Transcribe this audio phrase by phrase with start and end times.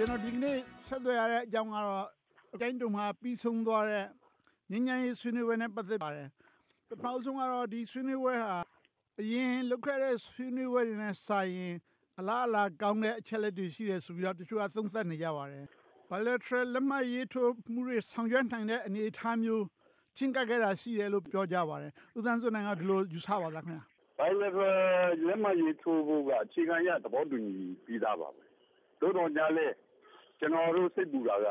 [0.00, 2.06] ကျနော် ဒီနေ့ ဆက်သွယ်ရတဲ့အကြောင်းကတော့
[2.60, 4.06] ကျိုင်းတုံမှာ ပြီးဆုံးသွားတဲ့
[4.70, 6.28] ငြိမ်းချမ်းရေးဆွေးနွေးပွဲနဲ့ ပတ်သက်ပါတယ်။
[6.88, 8.56] ပထမဦးဆုံးကတော့ ဒီဆွေးနွေးပွဲဟာ
[9.20, 11.74] အရင်လုပ်ခဲ့တဲ့ ဆွေးနွေးပွဲတွေနဲ့စာရင်
[12.18, 15.64] အလားအလာကောင်းတဲ့ အချက်လက်တွေ ရှိတယ်ဆိုပြီးတော့ တချို့က သုံးသပ်နေကြပါတယ်။
[16.10, 19.64] bilateral လက်မှတ်ရေးထိုးမှုတွေ ဆောင်ရွက်နိုင်တဲ့ အနေအထားမျိုး
[20.16, 23.82] ချဉ်းကပ်ခဲ့တာ ရှိတယ်လို့ ပြောကြပါတယ်။ဦးသန်းစိုးနိုင်က ဒီလိုယူဆပါလားခင်ဗျာ။
[24.20, 24.74] bilateral
[25.26, 28.44] လက်မှတ်ရေးထိုးဖို့က အခြေခံရသဘောတူညီပြီးသားပါပဲ။
[29.00, 29.66] သို့တော်ညာလဲ
[30.40, 31.48] ကျနော်တို့ စိတ်ပူတာက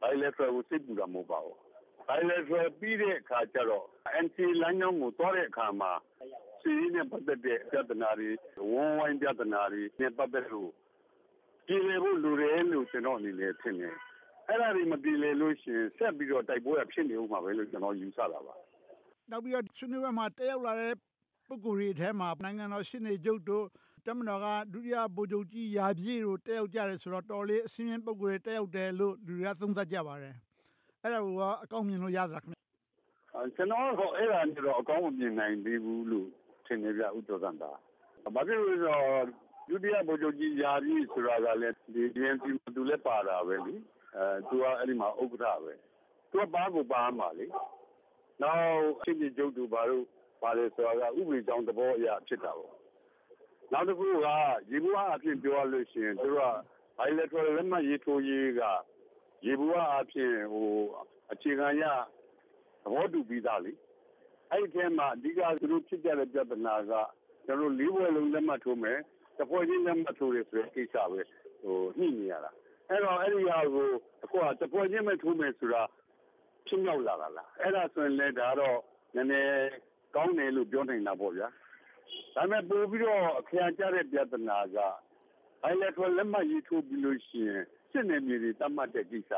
[0.00, 1.56] bilateral ကို စိတ်ပူတာ မဟုတ်ပါဘူး။
[2.08, 3.86] bilateral ပြီးတဲ့အခါကျတော့
[4.24, 5.92] NCA လမ်းကြောင်းကို သွားတဲ့အခါမှာ
[6.62, 8.30] စစ်ရေးနဲ့ ပတ်သက်တဲ့ ပြဿနာတွေ
[8.62, 10.70] အဝန်းအဝိုင်း ပြဿနာတွေနဲ့ ပတ်သက်လို့
[11.66, 13.94] ပြေလည်ဖို့ လိုတယ်လို့ ကျနော့်အနေနဲ့ ထင်တယ်။
[14.48, 18.54] အဲ့ဒါတွေ မပြေလည်လို့ရှိရင် ဆက်ပြီးတော့ တိုက်ပွဲက ဖြစ်နေဦးမှာပဲလို့ ကျနော် ယူဆတာပါ။
[19.30, 20.94] နောက်ပြီးတော့ ဆွေးနွေးပွဲမှာ တက်ရောက်လာတဲ့
[21.46, 23.66] ပုဂ္ဂိုလ်တွေထဲမှာ နိုင်ငံတော်ရှေ့နေချုပ်တို့
[24.06, 30.34] တပ်မတော်က ဒုတိယဗိုလ်ချုပ်ကြီး ရာပြည့်တို့ တက်ရောက်ကြတယ်ဆိုတော့ တော်လေးအစင်းမြင့် ပုဂ္ဂိုလ်တွေ တက်ရောက်တယ်လို့ လူတွေက သုံးသပ်ကြပါတယ်။
[31.02, 32.58] အဲ့ဒါကအကောင်းမြင်လို့ ရသလားခင်ဗျ။
[33.56, 36.28] ကျွန်တော်ကအဲ့ဒါနဲ့တော့ အကောင်းမမြင်နိုင်သေးဘူးလို့
[36.66, 37.70] ထင်နေပြဥတော်စံတာ။
[38.34, 39.24] ဘာဖြစ်လို့လဲဆိုတော့
[39.68, 43.74] ဒုတိယဗိုလ်ချုပ်ကြီး ရာပြည့်ဆိုတာကလည်းဒီ DNC မှာ သူလည်းပါတာပဲလေ။
[44.16, 45.74] အဲသူက အဲ့ဒီမှာ ဥက္ကဋ္ဌပဲ။
[46.30, 47.46] သူက ပါကိုပါမှာလေ။
[48.42, 48.62] နောက်
[49.02, 50.04] ရှင်းပြကျုပ်သူဘာလို့
[50.42, 52.81] ပါလဲဆိုတာက ဥပဒေကြောင့်သဘောအရ ဖြစ်တာပေါ့
[53.72, 54.28] နောက်တစ်ခုက
[54.70, 56.40] ရေဘူးအားအဖြစ်ပြောရလို့ရှိရင်သူက
[56.98, 58.62] bilateral လက်မှတ်ရေးထိုးရေးက
[59.46, 60.68] ရေဘူးအားအဖြစ်ဟို
[61.32, 61.84] အခြေခံရ
[62.82, 63.72] သဘောတူပြီးသားလေ
[64.50, 66.92] အဲ့ဒီထဲမှာအဓိကသူတို့ဖြစ်ကြတဲ့ပြဿနာက
[67.46, 68.98] ကျွန်တော်လေးဘွယ်လုံးလက်မှတ်ထိုးမယ်
[69.38, 71.20] တပွဲချင်းလက်မှတ်ထိုးရဆိုတဲ့ကိစ္စပဲ
[71.62, 72.50] ဟိုညှိနေရတာ
[72.88, 73.88] အဲ့တော့အဲ့ဒီဟာကို
[74.24, 75.82] အခုကတပွဲချင်းပဲထိုးမယ်ဆိုတာ
[76.66, 78.78] ဖြစ်မြောက်လာတာလားအဲ့ဒါဆိုရင်လည်းဒါတော့
[79.14, 79.70] နည်းနည်း
[80.14, 81.48] ကောင်းတယ်လို့ပြောနိုင်တာပေါ့ဗျာ
[82.34, 84.78] ဒါပေမဲ့ ပို့ပြီးတော့ အခရာကျတဲ့ ပြဿနာက
[85.62, 89.32] bilateral လက်မှတ်ရေးထိုးပြီးလို့ရှိရင် စစ်နယ်မြေတွေတတ်မှတ်တဲ့ကိစ္စ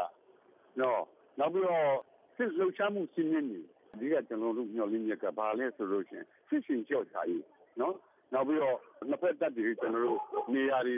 [0.80, 1.02] နော်
[1.38, 1.88] နောက်ပြီးတော့
[2.36, 3.60] စစ်လှုပ်ရှားမှုစီးမြင်နေ
[4.00, 7.44] ဒီကကျွန်တော်တို့ညှော်လင်းမြက်က ဘာလဲဆိုလို့ရှိရင် စစ်ရှင်ကြောက်ချာကြီး
[7.80, 7.94] နော်
[8.32, 10.18] နောက်ပြီးတော့ နှစ်ဖက်တပ်တွေကျွန်တော်တို့
[10.54, 10.96] နေရာတွေ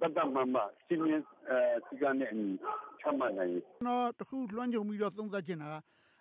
[0.00, 2.48] တတ်တတ်မှမှစီးမြင်အဲစီကနဲ့အညီ
[3.00, 5.74] ချမှတ်နိုင်ကျွန်တော် တခုလွှမ်းခြုံပြီးတော့ သုံးသပ်ချင်တာက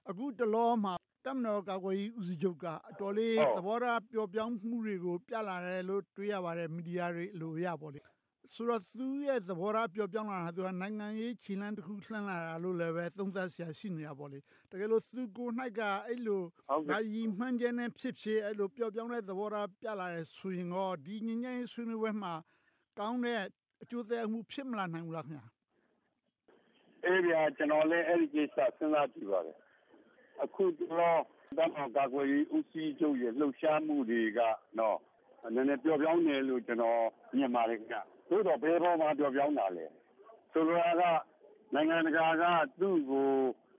[0.10, 0.94] အခုတလောမှာ
[1.28, 8.02] တပ်မတော်ကာကွယ်ရေးဦးစီးချုပ်က အတော်လေး သဘောထားပျော့ပြောင်းမှုတွေကို ပြလာတယ်လို့ တွေ့ရပါတယ် မီဒီယာတွေလိုရပေါ့လေ
[8.56, 14.40] ဆိုတော့ သူရဲ့သဘောထား ပျော့ပြောင်းလာတာသူကနိုင်ငံရေးခြေလှမ်းတစ်ခု လှမ်းလာတာလို့လည်းပဲသုံးသပ်ဆရာ ရှိနေတာပေါ့လေ
[14.72, 15.50] တကယ်လို့ သူကို၌
[15.80, 16.42] ကအဲ့လို
[16.90, 22.34] ဒါရီမှန်းကျဲနဲ့ဖြစ်ဖြစ် အဲ့လို ပျော့ပြောင်းတဲ့ သဘောထား ပြလာတယ်ဆိုရင်တော့ဒီညဉ့်ညဉ့်ဆွေးနွေးပွဲမှာ
[23.00, 23.42] ကောင်းတဲ့
[23.84, 25.46] အကျိုးသက်ရောက်မှု ဖြစ်မလာနိုင်ဘူးလားခင်ဗျာ
[27.06, 29.58] အေးဗျာကျွန်တော်လည်း အဲ့ဒီကိစ္စ စဉ်းစားကြည့်ပါတယ်
[30.44, 31.22] အခုတော့
[31.58, 34.40] တမကာကွယ်ရေးဦးစီးချုပ်ရဲ့လှုပ်ရှားမှုတွေက
[34.80, 34.98] နော်
[35.56, 37.02] နည်းနည်းပျော့ပြောင်းနေလို့ကျွန်တော်
[37.38, 37.98] မြင်ပါတယ်ခင်ဗျ။
[38.30, 39.86] သို့တော့ဘယ်ပေါ်မှာပျော့ပြောင်းတာလဲ။
[40.52, 41.04] ဆိုလိုတာက
[41.74, 42.44] နိုင်ငံတကာက
[42.80, 43.30] သူ့ကို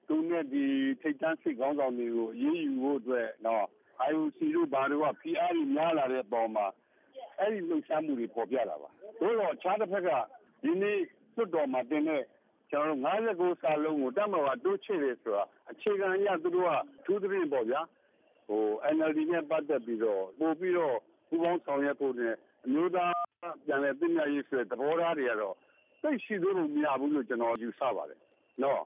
[0.09, 0.65] သူနဲ့ဒီ
[1.01, 3.65] ထိတ်တန်းစစ်ကောင်းဆောင်တွေကိုအရေးယူဖို့အတွက်နော်
[4.09, 6.67] IOC တို့ဘာတို့က PR ကြီးများလာတဲ့အပေါ်မှာ
[7.39, 8.89] အဲ့ဒီလှုပ်ရှားမှုတွေပေါ်ပြတာပါ။
[9.21, 10.11] သို့တော့ခြားတစ်ဖက်က
[10.63, 10.99] ဒီနေ့
[11.35, 12.23] စွတ်တော်မှာတင်တဲ့
[12.71, 16.73] ကျွန်တော်တို့59စာလုံးကိုတက်မတော်က တိုးချဲ့တယ်ဆိုတာ အခြေခံအရ သူတို့က
[17.05, 17.81] ထူးသဖြင့်ပေါ့ဗျာ
[18.49, 18.63] ဟို
[18.95, 20.97] NLD နဲ့ ပတ်သက်ပြီးတော့ ပို့ပြီးတော့
[21.29, 22.35] ပူပေါင်းဆောင်ရွက်ဖို့နဲ့
[22.65, 23.13] အမျိုးသား
[23.67, 25.55] ပြန်လည်သိမြတ်ရေးဆိုတဲ့ သဘောထားတွေကတော့
[26.03, 28.21] သိရှိသေးလို့မရဘူးလို့ ကျွန်တော်ယူဆပါတယ်
[28.63, 28.83] နော်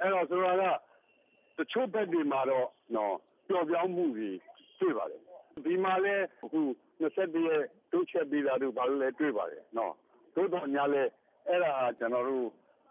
[0.00, 0.64] အဲ့တော့ ဆိုတော့က
[1.56, 3.14] တချို့ဘက်တွေမှာတော့နော်
[3.48, 4.30] ပျော်ပြောင်းမှုတွေ
[4.80, 5.20] တွေ့ပါတယ်
[5.64, 6.14] ဒီမှာလဲ
[6.44, 6.60] အခု
[7.00, 9.92] 21ရက် တိုးချက်ပြီးတာတို့ ဘာလို့လဲတွေ့ပါတယ်နော်
[10.34, 11.02] သို့တော်ညာလဲ
[11.48, 12.46] အဲ့ဒါ ကျွန်တော်တို့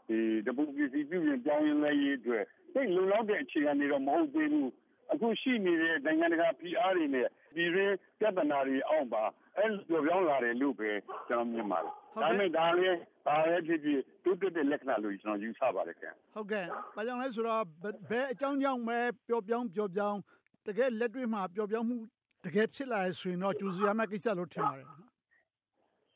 [0.08, 2.44] ဒီဒီမိုကရေစီပြုပြင်ပြောင်းလဲရေးအတွက်
[2.74, 4.70] သိလုံလောက်တဲ့အခြေအနေတော့မဟုတ်သေးဘူး
[5.14, 9.24] အခုရှိနေတဲ့နိုင်ငံတကာ PR တွေနဲ့ပြည်ရင်းပြဿနာတွေအောက်ပါ
[9.58, 10.92] အဲ့လိုပြောင်းလာတယ်လို့ပဲ
[11.28, 16.66] ကျွန်တော်မြင်ပါတယ်ဒါပေမဲ့ဒါလည်းဘာပဲဖြစ်ဖြစ်တူးတက်တဲ့လက္ခဏာလို့ကျွန်တော်ယူဆပါတယ်ခင်ဟုတ်ကဲ့
[16.96, 17.64] ဘာကြောင့်လဲဆိုတော့
[18.10, 20.20] ဘယ်အကြောင်းကြောင့်ပဲပျော်ပြောင်းပျော်ပြောင်း
[20.68, 21.98] တကယ်လက်တွေ့မှာပျော်ပြောင်းမှု
[22.46, 24.88] တကယ်ဖြစ်လာရဆိုရင်တော့ကျူစီရမယ့်ကိစ္စလို့ထင်ပါတယ်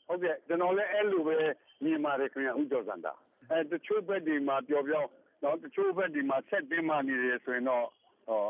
[0.07, 1.35] ဟုတ်ကဲ့ကျွန်တော်လည်းအဲ့လိုပဲ
[1.83, 3.26] မြင်ပါတယ်ခင်ဗျဥကျော်စန္ဒာအဲ
[3.71, 5.09] တချို့ဘက်တွေမှာပျော်ပြောင်း
[5.43, 7.85] တော့တချို့ဘက်ဒီမှာဆက်တင်းမှနေတယ်ဆိုရင်တော့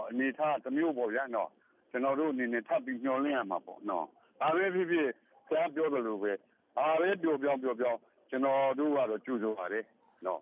[0.10, 1.50] အနေထားတစ်မျိုးပေါ့ဗျာနော်
[1.92, 4.06] ကျွန်တော်တို့အနေနဲ့ထပ်ပြီးညှော်လင့်ရမှာပေါ့နော်
[4.42, 5.10] ဒါပဲဖြစ်ဖြစ်
[5.48, 6.32] ဆရာပြောသလိုပဲ
[6.80, 7.94] အားပဲပြောပြောပြောပြော
[8.30, 9.86] ကျွန်တော်တို့ကတော့ကြိုးစိုးပါတယ်
[10.26, 10.42] နော်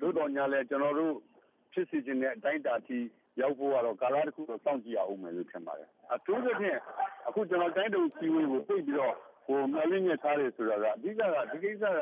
[0.00, 1.14] တို့တော်ညာလဲကျွန်တော်တို့
[1.72, 2.98] ဖြစ်စီခြင်းတဲ့အတိုင်းတာထိ
[3.40, 6.78] ရောက်ဖို့ကတော့ကာလတစ်ခုတော့စောင့်ကြည့်ရအောင်မယ်လို့ထင်ပါတယ်အထူးသဖြင့်
[7.26, 9.14] အခုကျွန်တော်တိုင်းတုံစီဝေးကိုပြိတ်ပြီးတော့
[9.46, 12.00] ဟိုမလင်းနဲ့ထားတယ်ဆိုတာကအဓိကကဒီကိစ္စက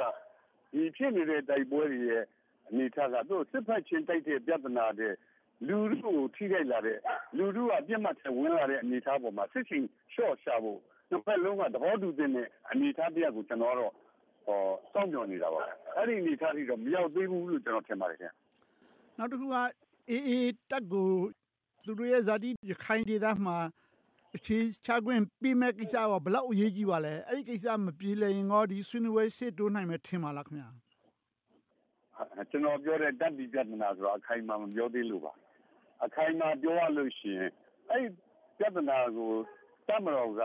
[0.72, 2.24] ဒီဖြစ်နေတဲ့တိုက်ပွဲတွေရဲ့
[2.70, 5.14] အနေထားကသူစစ်ဖက်ချင်းတိုက်တဲ့ပြဿနာတဲ့
[5.68, 6.98] လူထုကိုထိခိုက်လာတဲ့
[7.36, 10.78] လူထုကအပြစ်မှတ်ထဲဝင်လာတဲ့အနေအထားပေါ်မှာစစ်ချင်းလျှော့ရှာဖို့
[11.10, 12.30] နှစ်ဖက်လုံးကသဘောတူတဲ့
[12.70, 13.92] အနေအထားတရားကိုကျွန်တော်တော့
[14.92, 15.62] စောင့်မျှော်နေတာပါ။
[15.96, 18.18] အဲဒီအနေအထားထိတော့မရောက်သေးဘူးလို့ကျနော်ထင်ပါတယ်။”
[19.18, 19.56] နောက်တခုက
[20.10, 20.32] AA
[20.70, 21.08] တပ်ကို
[21.84, 23.56] သူတို့ရဲ့ဇာတိရခိုင်ဒေသမှာ
[24.36, 25.94] အခြေချခွင့်ပေးမယ့်ကိစ္စ
[26.24, 30.68] ဘယ်လောက်အရေးကြီးပါလဲ။အဲဒီကိစ္စမပြေလည်ရင်ကောဒီဆွေးနွေးပွဲရှေ့တိုးနိုင်မယ်ထင်ပါလားခင်ဗျာ။
[32.50, 35.32] ကျနော်ပြောတဲ့တပ်တည်ပြဿနာဆိုတာအခိုင်အမာမပြောသေးလို့ပါ။
[36.04, 37.50] အခိုင်အမာပြောရလို့ရှိရင်
[37.90, 38.08] အဲဒီ
[38.58, 39.30] ပြဿနာကို
[39.88, 40.42] တပ်မတော်က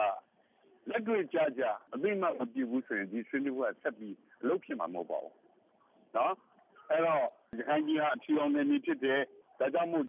[0.89, 1.63] လက်တွေ့ကျကျ
[1.94, 5.34] အသိအမှတ်မပြုဘူးဆိုရင်ဒီဆွေးနွေးပွဲကဆက်ပြီးအလုပ်ဖြစ်မှာမဟုတ်ပါဘူး။
[6.89, 7.24] အဲဒီတော့
[7.57, 9.22] ရခိုင်ပြည်ဟာအဖြူရောင်နယ်မြေဖြစ်တယ်။
[9.59, 10.06] ဒါကြောင့်မို့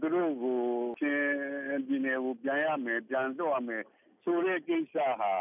[0.00, 0.58] သူတို့ကို
[1.00, 3.82] ချင်းပြည်နယ်ကို ပြန်ရမယ် ပြန်လွှတ်ရမယ်
[4.22, 5.32] ဆိုတဲ့ ကိစ္စဟာ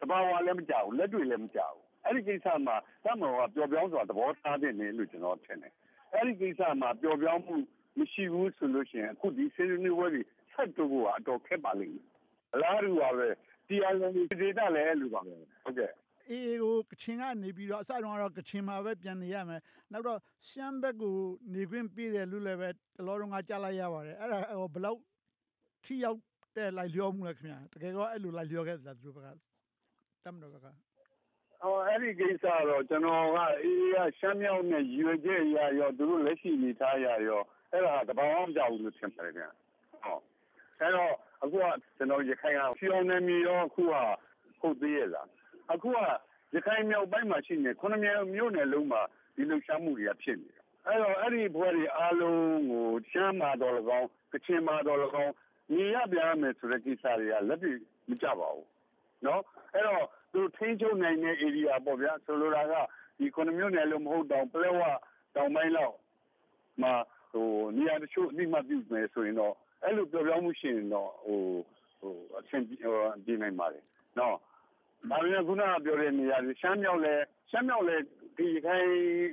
[0.00, 5.72] တဘာဝလည်း မကြဘူး လက်တွေ့လည်း မကြဘူး အဲ့ဒီကိစ္စမှာတမတော်က ပျော်ပြောင်းစွာ သဘောထားတဲ့နေလို့ ကျွန်တော်ထင်တယ်
[6.12, 7.56] အဲ့ဒီကိစ္စမှာ ပျော်ပြောင်းမှု
[7.98, 10.22] မရှိဘူးဆိုလို့ရှိရင် အခု ဒီစီးရီးနွေးတွေ
[10.52, 12.06] ဆက်တူဖို့က အတော်ခက်ပါလိမ့်မယ်
[12.54, 13.28] အလားတူပါပဲ
[13.68, 15.90] တရားလုံးဒေတာလည်း အဲ့လိုပါပဲ ဟုတ်ကဲ့
[16.28, 19.60] အေးကိုကချင်ကနေပြီးတော့အစတုန်းကတော့ကချင်မှာပဲပြန်နေရမယ်
[19.92, 21.16] နောက်တော့ရှမ်းဘက်ကို
[21.54, 22.74] နေခွင့်ပြတယ်လို့လည်းပဲတ
[23.06, 24.38] လောတုန်းကကြားလိုက်ရပါတယ်အဲ့ဒါ
[24.74, 25.00] ဘယ်လောက်
[25.84, 26.18] ထိရောက်
[26.56, 29.28] တဲ့လိုက်လျောမှုလဲခင်ဗျာတကယ်တော့အဲ့လိုလိုက်လျောခဲ့သလားသူတို့ဘက်က
[30.24, 37.42] တမ်တော့ကဟောအဲ့ဒီကိစ္စတော့ကျွန်တော်ကအေးရရှမ်းမြောက်နဲ့ရွေချက်ရရောသူတို့လက်ရှိနေထားရရော
[37.72, 39.44] အဲ့ဒါတဘာမှမကြောက်ဘူးလို့ထင်ပါတယ်ဗျ
[40.02, 40.18] ဟော
[40.80, 41.12] အဲ့တော့
[41.42, 41.66] အခုက
[41.96, 43.94] ကျွန်တော်ရခိုင်ကဖြောင်းနေပြီတော့အခုက
[44.60, 45.28] ဟုတ်သေးရဲ့လား
[45.72, 45.98] အခုက
[46.54, 49.02] ရခိုင်မြောက်ပိုင်းမှာရှိနေတဲ့ ၇ မြို့နယ်လုံးမှာ
[49.36, 55.32] ဒီလှုပ်ရှားမှုတွေက ဖြစ်နေတာ။အဲဒီတော့ အဲဒီအဖွဲ့တွေအားလုံးကို ရှမ်းမှာသော်လည်းကောင်း၊ကချင်မှာသော်လည်းကောင်း
[55.74, 57.76] နေရပ်ပြန်ရမယ်ဆိုတဲ့ ကိစ္စတွေက လက်တွေ့
[58.08, 58.66] မကျပါဘူး။
[59.74, 62.74] အဲဒီတော့ သူတို့ထိန်းချုပ်နိုင်တဲ့ ဧရိယာပေါ့ဗျာ။ဆိုလိုတာက
[63.22, 64.80] ၇ မြို့နယ်လို့ မဟုတ်တောင် ပလက်ဝ
[65.36, 65.94] တောင်ပိုင်းလောက်
[66.82, 66.94] မှာ
[67.76, 71.10] နေရာတချို့ အသိအမှတ်ပြုမယ်ဆိုရင်တော့ အဲဒီလို ပျော့ပျောင်းမှုရှိရင်တော့
[72.38, 73.84] အဆင်ပြေနိုင်ပါတယ်။
[75.10, 77.14] ဒါပေမဲ့ ခုနကပြောတဲ့နေရာရှမ်းမြောက်လဲ
[77.50, 77.96] ရှမ်းမြောက်လဲ
[78.36, 78.88] ဒီခိုင်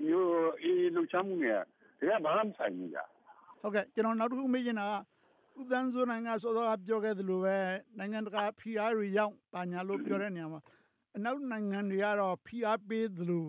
[0.08, 0.30] မျိုး
[0.64, 1.60] အေးလှချမှုနေတ
[2.08, 3.04] ကယ်ဘာမှမဆိုင်ဘူးကြာ
[3.62, 7.58] ဟုတ်ကဲ့ကျွန်တော် နောက်တစ်ခုမေးချင်တာက ဦးသန်းစိုးနိုင်ကစောစောက ပြောခဲ့သလိုပဲ
[7.98, 10.62] နိုင်ငံတကာဖိအားတွေရောက်ပါညာလို့ ပြောတဲ့နေရာမှာ
[11.16, 13.48] အနောက်နိုင်ငံတွေကတော့ ဖိအားပေးသလို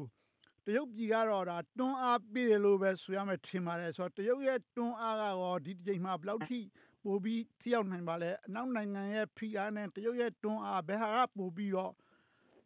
[0.66, 6.60] တရုတ်ပြည်ကတော့ဒါတွန်းအားပေးတယ်လို့ပဲ ဆိုရမယ် ထင်ပါတယ်ဆိုတော့တရုတ်ရဲ့ တွန်းအားကရော ဒီတစ်ချိန်မှာ ဘယ်လောက်ထိ
[7.04, 11.92] ပိုပြီးထိရောက်နိုင်ပါလဲ အနောက်နိုင်ငံရဲ့ ဖိအားနဲ့ တရုတ်ရဲ့ တွန်းအား ဘယ်ဟာက ပိုပြီးတော့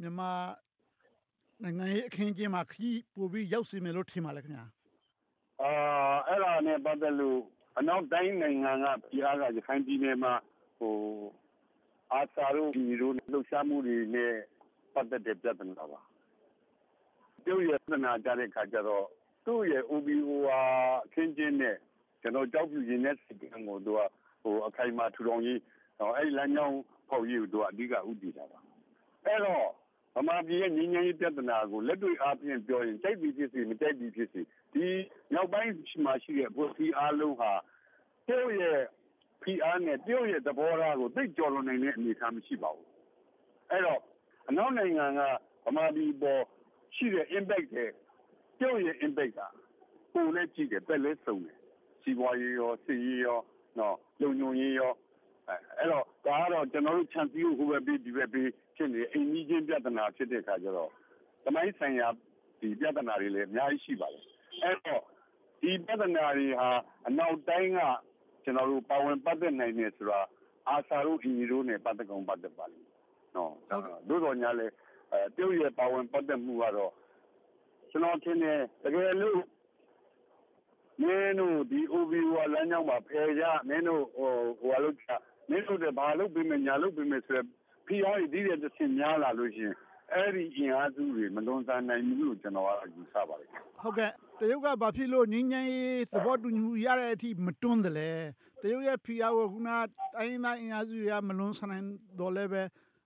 [0.00, 0.30] မြန်မာ
[1.62, 4.66] နိုင်ငံရေးအခင်းအကျင်းမှာခီးပိုပြီးရောက်စေမယ်လို့ထင်ပါလဲခင်ဗျာ
[5.62, 5.70] အာ
[6.28, 7.40] အဲ့ဒါနဲ့ပတ်သက်လို့
[7.78, 10.34] အနောက်တိုင်းနိုင်ငံကဖိအားကရခိုင်ပြည်နယ်မှာ
[10.78, 10.94] ဟို
[12.12, 14.32] အာစာတို့ဒီလိုလှုပ်ရှားမှုတွေနဲ့
[14.94, 16.00] ပတ်သက်တဲ့ပြဿနာပါ
[17.44, 19.06] ပြုတ်ရပြဿနာကြတဲ့ခါကျတော့
[19.44, 20.48] သူ့ရဲ့ OBOR
[21.04, 21.76] အခင်းချင်းနဲ့
[22.20, 24.00] ကျွန်တော်ကြောက်ပြူရင်တဲ့စိတ်ကံကိုသူက
[24.42, 25.60] ဟိုအခိုင်အမာထူထောင်ရေး
[26.16, 26.78] အဲ့လမ်းကြောင်း
[27.08, 28.58] ဖောက်ရေးကိုသူကအဓိကဥတည်တာပါ
[29.24, 29.66] အဲ့တော့
[30.16, 34.40] ဗမာပြည်ရဲ့ငြိမ်းချမ်းရေးပြဿနာကိုလက်တွေ့အားဖြင့်ပြောရင်ကြိုက်ပြီးဖြစ်စီမကြိုက်ပြီးဖြစ်စီ
[34.72, 34.86] ဒီ
[35.34, 35.72] နောက်ပိုင်း
[36.04, 37.52] မှာရှိတဲ့အဖွဲ့အစည်းအားလုံးဟာ
[38.26, 38.78] တရုတ်ရဲ့
[39.42, 42.88] ဖိအားနဲ့တရုတ်ရဲ့သဘောထားကိုသိကြော်လွန်နိုင်တဲ့အနေအထားမရှိပါဘူး
[43.70, 44.00] အဲ့တော့
[44.48, 45.20] အနောက်နိုင်ငံက
[45.66, 46.42] ဗမာပြည်ပေါ်
[46.96, 47.92] ရှိတဲ့ impact တွေတ
[48.62, 49.40] ရုတ်ရဲ့ impact က
[50.12, 51.58] ပုံနဲ့ကြည့်တယ်ပက်လဲစုံတယ်
[52.02, 53.38] စီးပွားရေးရောစစ်ရေးရော
[53.78, 54.92] နော်လုံခြုံရေးရော
[55.48, 60.90] အဲ့တော့ဒါကတော့ကျွန်တော်တို့ခြံစည်းကိုဟိုဘက်ပြီးဒီဘက်ပြီးဖြစ်နေအိမ်ကြီးချင်းပြဿနာဖြစ်တဲ့အခါကျတော့
[61.44, 62.08] တမိုင်းဆိုင်ရာ
[62.60, 64.24] ဒီပြဿနာတွေလည်းအများကြီးရှိပါတယ်
[64.62, 65.02] အဲ့တော့
[65.60, 66.68] ဒီပြဿနာတွေဟာ
[67.06, 67.80] အနောက်တိုင်းက
[68.44, 70.20] ကျွန်တော်တို့ပါဝင်ပတ်သက်နိုင်နေဆိုတာ
[70.68, 72.88] အာစာတို့အင်ဂျီတို့နဲ့ပတ်သက်ကောင်ပတ်သက်ပါလိမ့်
[73.36, 73.52] နော်
[74.08, 74.66] တို့တော်ညာလဲ
[75.12, 76.92] အဲတရုတ်ရဲ့ပါဝင်ပတ်သက်မှုကတော့
[77.90, 79.40] ကျွန်တော်ထင်တယ်တကယ်လို့
[81.02, 85.06] မင်းတို့ဒီ OBO လမ်းကြောင်းမှာဖယ်ကြမင်းတို့ဟိုဟိုလုပ်ချ
[85.50, 87.46] မင်းတို့လည်းဘာလုပ်ပေးမယ်ညာလုပ်ပေးမယ်ဆိုရယ်
[87.86, 89.74] ဖိအားတွေဒီတဲ့တစ်ဆင့်များလာလို့ရှိရင်
[90.12, 93.48] အဲ့ဒီအင်အားစုတွေမလွန်ဆန်နိုင်ဘူးလို့ကျွန်တော်ကယူဆပါတယ်
[93.82, 98.10] ဟုတ်ကဲ့တရုတ်ကဘာဖြစ်လို့ငင်းငင်းရေးသဘောတူညီမှုရတဲ့အထိမတွန်းတယ်လဲ
[98.62, 99.70] တရုတ်ရဲ့ဖိအားကိုခုန
[100.14, 101.84] တိုင်းသားအင်အားစုတွေကမလွန်ဆန်နိုင်
[102.20, 102.62] တော့လည်းပဲ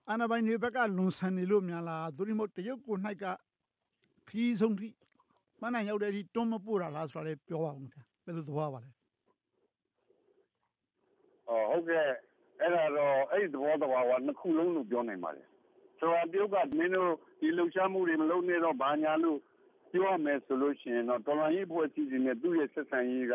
[0.09, 3.25] အာဏာပိုင်တွေဘက်ကလွန်ဆန်နေလို့များလားသို့ဒီမို့တရုတ်ကို၌က
[4.29, 4.87] ခီးဆုံးထိ
[5.61, 8.89] မနိုင်ရောက်တဲ့အထိတွန်းမပို့တာလားဆိုတာလည်းပြောပါဦးခင်ဗျဘယ်လိုသဘောပါလဲ
[11.47, 12.07] အော်ဟုတ်ကဲ့
[12.61, 15.47] အဲ့ဒါတော့ အဲ့ဒီသဘောတဘာဝ နှစ်ခုလုံးလို့ ပြောနိုင်ပါတယ်
[15.99, 19.39] ဆိုတော့ တရုတ်က မင်းတို့ ဒီလှုပ်ရှားမှုတွေ မလုပ်နေတော့ ဘာညာလို့
[19.91, 23.33] ပြောရမယ်ဆိုလို့ရှိရင်တော့ တော်လိုင်းရေးဖွဲ့စည်းခြင်းနဲ့ သူ့ရဲ့ ဆက်ဆံရေးက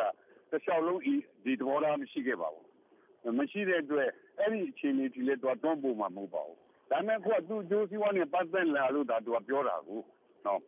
[0.51, 1.01] တစ်လျှောက်လုံး
[1.45, 4.09] ဒီသဘောထား မရှိခဲ့ပါဘူး မရှိတဲ့အတွက်
[4.41, 6.59] အဲ့ဒီအခြေအနေဒီလေတော့တွန်းပို့မှာ မဟုတ်ပါဘူး
[6.91, 10.01] ဒါပေမဲ့ခုက သူ့ဂျိုးစီဝါနဲ့ ပတ်သက်လာလို့ဒါသူက ပြောတာကို
[10.47, 10.61] နော်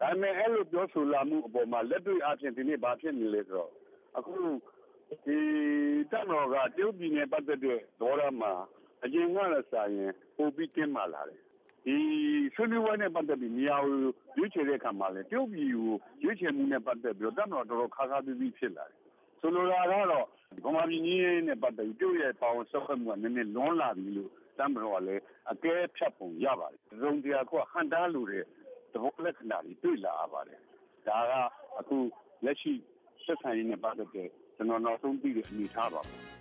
[0.00, 3.70] ဒါပေမဲ့ အဲ့လို ပြောဆိုလာမှုအပေါ်မှာ လက်တွေ့အဖြစ်ဒီနေ့ ဘာဖြစ်နေလဲဆိုတော့
[4.18, 4.34] အခု
[5.10, 5.38] ဒီ
[6.10, 8.52] တက်တော်က တရုတ်ပြည်နယ်ပတ်သက်တဲ့ဒေါ်ရမှာ
[9.04, 11.40] အရင်ကလည်းစာရင် ပိုပြီးကင်းမာလာတယ်
[11.84, 11.96] ဒီ
[12.54, 13.96] ဆွေးနွေးပွဲနဲ့ ပတ်သက်ပြီး နေရာကို
[14.36, 18.98] ရွေးချယ်တဲ့အခါမှာလည်း တရုတ်ပြည်ကို ရွေးချယ်မှုနဲ့ ပတ်သက်ပြီးတော့ တပ်မတော် တော်တော်ခါးခါးသီးသီးဖြစ်လာတယ်
[19.40, 20.26] ဆိုလိုတာကတော့
[20.64, 28.44] ဗမာပြည်ကြီးနဲ့ ပတ်သက်ပြီး တရုတ်ရဲ့ ပါဝင်ဆွတ်ဖက်မှုက နည်းနည်းလွန်လာပြီလို့တမ်းမတော်ကလည်း အကဲဖြတ်ပုံရပါတယ်။သုံးတရားကဟန်တားလို့တဲ့
[28.92, 30.60] သဘောလက္ခဏာတွေ တွေ့လာရပါတယ်။
[31.06, 31.32] ဒါက
[31.78, 31.96] အခု
[32.44, 32.72] လက်ရှိ
[33.24, 36.16] ဆက်ဆံရေးနဲ့ ပတ်သက်တဲ့ ကျွန်တော်နောက်ဆုံးသိတဲ့အနေအထားပါပဲ။